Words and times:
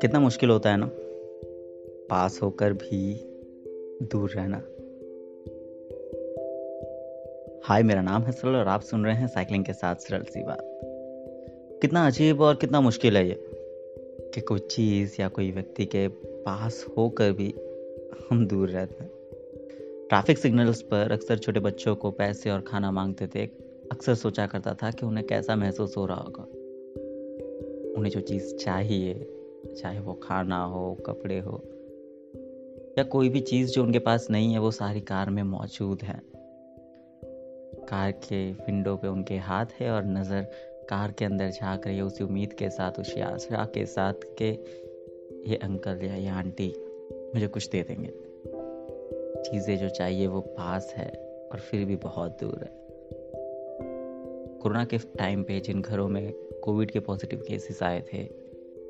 कितना 0.00 0.20
मुश्किल 0.20 0.50
होता 0.50 0.70
है 0.70 0.76
ना? 0.76 0.90
पास 2.10 2.42
होकर 2.42 2.72
भी 2.72 3.14
दूर 4.02 4.30
रहना। 4.30 4.56
हाय, 7.64 7.82
मेरा 7.82 8.02
नाम 8.02 8.22
है 8.22 8.32
सरल 8.32 8.56
और 8.56 8.68
आप 8.68 8.80
सुन 8.80 9.04
रहे 9.04 9.14
हैं 9.14 9.26
साइकिलिंग 9.26 9.64
के 9.64 9.72
साथ 9.72 9.94
सरल 9.94 10.22
सी 10.22 10.42
बात। 10.42 10.80
कितना 11.82 12.06
अजीब 12.06 12.40
और 12.40 12.54
कितना 12.54 12.80
मुश्किल 12.80 13.16
है 13.16 13.28
ये 13.28 13.44
कि 14.34 14.40
कोई 14.40 14.58
चीज़ 14.58 15.16
या 15.20 15.28
कोई 15.28 15.50
व्यक्ति 15.50 15.84
के 15.84 16.08
पास 16.24 16.86
होकर 16.98 17.32
भी 17.32 17.54
हम 18.30 18.46
दूर 18.46 18.68
रहते 18.68 19.04
हैं। 19.04 19.10
ट्रैफ़िक 20.08 20.38
सिग्नल्स 20.38 20.82
पर 20.82 21.12
अक्सर 21.12 21.38
छोटे 21.38 21.60
बच्चों 21.60 21.96
को 21.96 22.10
पैसे 22.10 22.50
और 22.50 22.60
खाना 22.60 22.90
मांगते 22.90 23.26
थे। 23.26 23.71
अक्सर 23.92 24.14
सोचा 24.14 24.46
करता 24.46 24.74
था 24.74 24.90
कि 24.90 25.06
उन्हें 25.06 25.26
कैसा 25.26 25.56
महसूस 25.56 25.96
हो 25.96 26.06
रहा 26.06 26.16
होगा। 26.16 26.42
उन्हें 27.98 28.12
जो 28.12 28.20
चीज़ 28.20 28.56
चाहिए, 28.56 29.32
चाहे 29.82 30.00
वो 30.00 30.14
खाना 30.14 30.64
हो, 30.64 30.94
कपड़े 31.06 31.38
हो, 31.38 31.62
या 32.98 33.02
कोई 33.02 33.28
भी 33.28 33.40
चीज़ 33.40 33.70
जो 33.70 33.82
उनके 33.82 33.98
पास 33.98 34.26
नहीं 34.30 34.52
है, 34.52 34.58
वो 34.58 34.70
सारी 34.70 35.00
कार 35.00 35.30
में 35.30 35.42
मौजूद 35.42 36.02
है। 36.02 36.22
कार 37.88 38.12
के 38.12 38.52
विंडो 38.52 38.96
पे 38.96 39.08
उनके 39.08 39.36
हाथ 39.36 39.66
है 39.80 39.90
और 39.90 40.04
नज़र 40.04 40.42
कार 40.88 41.12
के 41.12 41.24
अंदर 41.24 41.50
झाँक 41.50 41.86
रही 41.86 41.96
है 41.96 42.02
उसी 42.02 42.24
उम्मीद 42.24 42.52
के 42.52 42.70
साथ, 42.70 42.92
उसी 42.92 43.20
आशा 43.20 43.64
के 43.64 43.86
साथ 43.86 44.14
के 44.38 44.50
ये 45.50 45.56
अंकल 45.56 46.04
या 46.04 46.14
ये 46.14 46.28
आंटी 46.28 46.74
मुझे 47.34 47.46
कुछ 47.46 47.68
दे 47.68 47.82
देंगे। 47.82 48.10
चीज़ें 49.42 49.78
जो 49.78 49.88
चाहिए 49.88 50.26
वो 50.26 50.40
पास 50.40 50.94
है 50.96 51.10
और 51.52 51.58
फिर 51.58 51.84
भी 51.84 51.96
बहुत 51.96 52.38
दूर 52.40 52.58
है। 52.62 52.81
कोरोना 54.62 54.84
के 54.84 54.98
टाइम 54.98 55.42
पे 55.42 55.60
जिन 55.60 55.82
घरों 55.82 56.08
में 56.08 56.32
कोविड 56.64 56.90
के 56.90 57.00
पॉजिटिव 57.00 57.44
केसेस 57.48 57.82
आए 57.82 58.00
थे, 58.00 58.24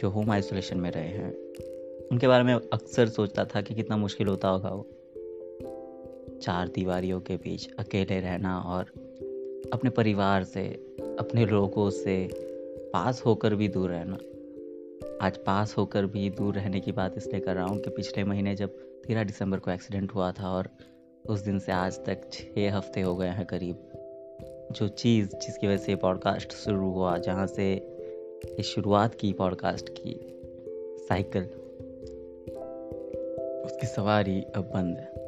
जो 0.00 0.10
होम 0.10 0.30
आइसोलेशन 0.30 0.78
में 0.78 0.90
रहे 0.90 1.08
हैं, 1.08 1.32
उनके 2.12 2.28
बारे 2.28 2.44
में 2.44 2.54
अक्सर 2.54 3.08
सोचता 3.08 3.44
था 3.44 3.60
कि 3.60 3.74
कितना 3.74 3.96
मुश्किल 3.96 4.26
होता 4.26 4.48
होगा 4.48 4.68
वो। 4.68 4.90
चार 6.42 6.68
दीवारियों 6.68 7.20
के 7.20 7.36
बीच 7.36 7.74
अकेले 7.78 8.20
रहना 8.20 8.58
और 8.58 8.82
अपने 9.72 9.90
परिवार 9.90 10.44
से, 10.44 10.68
अपने 11.18 11.46
लोगों 11.46 11.90
से 11.90 12.30
पास 12.92 13.22
होकर 13.26 13.54
भी 13.54 13.68
दूर 13.68 13.90
रहना। 13.90 14.18
आज 15.26 15.36
पास 15.36 15.76
होकर 15.76 16.06
भी 16.06 16.30
दूर 16.30 16.54
रहने 16.54 16.80
की 16.80 16.92
बात 16.92 17.14
इसलिए 17.16 17.40
कर 17.40 17.54
रहा 17.54 17.66
हूँ 17.66 17.78
कि 17.78 17.90
पिछले 17.90 18.24
महीने 18.24 18.54
जब 18.54 18.68
तेरह 19.06 19.24
दिसंबर 19.24 19.58
को 19.58 19.70
एक्सीडेंट 19.70 20.14
हुआ 20.14 20.32
था 20.32 20.48
और 20.48 20.68
उस 21.28 21.40
दिन 21.40 21.58
से 21.58 21.72
आज 21.72 21.98
तक 22.04 22.30
छः 22.32 22.72
हफ़्ते 22.72 23.00
हो 23.00 23.16
गए 23.16 23.28
हैं 23.28 23.46
करीब। 23.46 24.05
जो 24.72 24.88
चीज़ 24.88 25.28
जिसकी 25.36 25.66
वजह 25.66 25.76
से 25.76 25.96
पॉडकास्ट 25.96 26.52
शुरू 26.52 26.90
हुआ, 26.90 27.18
जहाँ 27.18 27.46
से 27.46 27.72
ये 28.46 28.62
शुरुआत 28.62 29.14
की 29.14 29.32
पॉडकास्ट 29.32 29.88
की 29.88 30.20
साइकिल 31.08 31.42
उसकी 33.64 33.86
सवारी 33.86 34.40
अब 34.40 34.70
बंद 34.74 34.96
है। 34.96 35.26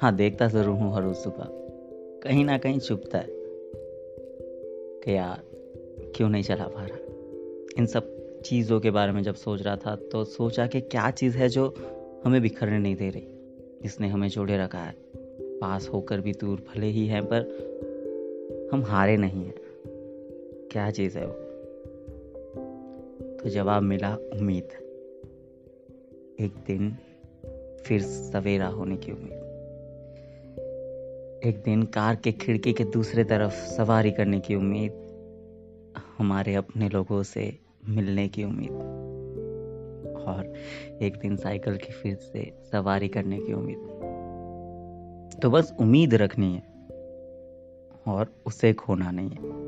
हाँ 0.00 0.16
देखता 0.16 0.48
ज़रूर 0.48 0.76
हूँ 0.76 0.94
हर 0.94 1.02
रोज़ 1.02 1.16
सुबह। 1.16 1.48
कहीं 2.22 2.44
ना 2.44 2.58
कहीं 2.58 2.78
चुपता 2.78 3.18
है 3.18 3.26
कि 5.04 5.16
यार, 5.16 5.42
क्यों 6.16 6.28
नहीं 6.28 6.42
चला 6.42 6.68
पा 6.68 6.84
रहा? 6.84 6.98
इन 7.78 7.86
सब 7.86 8.16
चीज़ों 8.40 8.80
के 8.80 8.90
बारे 8.90 9.12
में 9.12 9.22
जब 9.22 9.34
सोच 9.34 9.62
रहा 9.62 9.76
था 9.76 9.96
तो 9.96 10.24
सोचा 10.24 10.66
कि 10.66 10.80
क्या 10.80 11.10
चीज़ 11.10 11.36
है 11.36 11.48
जो 11.48 11.74
हमें 12.24 12.42
बिखरने 12.42 12.78
नहीं 12.78 12.96
दे 12.96 13.10
रही, 13.10 13.26
जिसने 13.82 14.08
हमें 14.08 14.28
जोड़े 14.28 14.58
रखा 14.58 14.78
है। 14.78 14.94
पास 15.60 15.88
होकर 15.88 16.20
भी 16.20 16.32
दूर 16.32 16.60
भले 16.60 16.86
ही 16.86 17.06
हैं, 17.06 17.24
पर 17.24 17.40
हम 18.72 18.82
हारे 18.82 19.16
नहीं 19.16 19.44
हैं। 19.44 19.54
क्या 20.72 20.90
चीज़ 20.90 21.18
है 21.18 21.26
वो? 21.26 21.32
तो 23.36 23.48
जवाब 23.48 23.82
मिला 23.82 24.16
उम्मीद। 24.16 24.68
एक 26.40 26.52
दिन 26.66 26.96
फिर 27.84 28.02
सवेरा 28.02 28.66
होने 28.66 28.96
की 28.96 29.12
उम्मीद। 29.12 29.46
एक 31.44 31.62
दिन 31.64 31.82
कार 31.82 32.16
के 32.16 32.32
खिड़की 32.32 32.72
के 32.72 32.84
दूसरे 32.84 33.24
तरफ़ 33.24 33.52
सवारी 33.52 34.10
करने 34.10 34.40
की 34.40 34.54
उम्मीद। 34.54 34.92
हमारे 36.18 36.54
अपने 36.54 36.88
लोगों 36.88 37.22
से 37.22 37.58
मिलने 37.88 38.28
की 38.28 38.44
उम्मीद। 38.44 38.70
और 40.26 40.54
एक 41.02 41.16
दिन 41.16 41.36
साइकिल 41.36 41.76
की 41.76 41.92
फिर 41.92 42.16
से 42.16 42.52
सवारी 42.72 43.08
करने 43.08 43.40
की 43.40 43.52
उम्मीद। 43.52 44.15
तो 45.42 45.50
बस 45.50 45.74
उम्मीद 45.80 46.14
रखनी 46.14 46.54
है। 46.54 46.76
और 48.06 48.42
उसे 48.46 48.72
खोना 48.72 49.10
नहीं 49.10 49.30
है। 49.30 49.66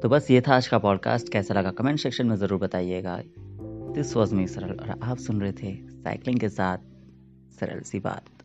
तो 0.00 0.08
बस 0.08 0.30
ये 0.30 0.40
था 0.40 0.56
आज 0.56 0.68
का 0.68 0.78
पॉडकास्ट 0.78 1.28
कैसा 1.28 1.54
लगा 1.54 1.70
कमेंट 1.70 1.98
सेक्शन 1.98 2.26
में 2.26 2.36
ज़रूर 2.36 2.58
बताइएगा। 2.58 3.22
दिस 3.94 4.16
वॉज़ 4.16 4.34
मी 4.34 4.46
सरल 4.46 4.72
और 4.72 5.00
आप 5.02 5.16
सुन 5.16 5.40
रहे 5.40 5.52
थे 5.52 5.76
साइकिलिंग 5.90 6.40
के 6.40 6.48
साथ 6.48 6.78
सरल 7.60 7.80
सी 7.80 7.98
बात। 8.00 8.41